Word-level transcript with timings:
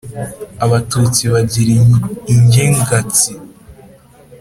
abatutsi 0.65 1.23
bagira 1.33 1.73
ingengasi 2.33 3.33